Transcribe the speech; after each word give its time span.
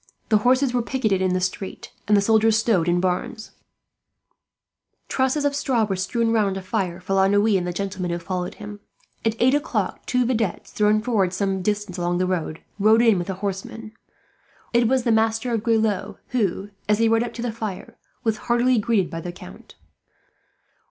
The 0.29 0.39
horses 0.39 0.73
were 0.73 0.81
picketed 0.81 1.21
in 1.21 1.35
the 1.35 1.39
street, 1.39 1.93
and 2.07 2.17
the 2.17 2.21
soldiers 2.21 2.57
stowed 2.57 2.87
in 2.89 2.99
barns; 2.99 3.51
trusses 5.07 5.45
of 5.45 5.55
straw 5.55 5.83
were 5.83 5.95
strewn 5.95 6.31
round 6.31 6.57
a 6.57 6.61
fire 6.63 6.99
for 6.99 7.13
La 7.13 7.27
Noue, 7.27 7.55
and 7.55 7.67
the 7.67 7.71
gentlemen 7.71 8.09
who 8.09 8.17
followed 8.17 8.55
him. 8.55 8.79
At 9.23 9.35
eight 9.39 9.53
o'clock 9.53 10.07
two 10.07 10.25
videttes, 10.25 10.71
thrown 10.71 11.03
forward 11.03 11.33
some 11.33 11.61
distance 11.61 11.99
along 11.99 12.17
the 12.17 12.25
road, 12.25 12.63
rode 12.79 13.03
in 13.03 13.19
with 13.19 13.29
a 13.29 13.35
horseman. 13.45 13.91
It 14.73 14.87
was 14.87 15.03
the 15.03 15.11
Master 15.11 15.53
of 15.53 15.61
Grelot 15.61 16.17
who, 16.29 16.71
as 16.89 16.97
he 16.97 17.07
rode 17.07 17.21
up 17.21 17.33
to 17.35 17.43
the 17.43 17.51
fire, 17.51 17.95
was 18.23 18.37
heartily 18.49 18.79
greeted 18.79 19.11
by 19.11 19.21
the 19.21 19.31
Count. 19.31 19.75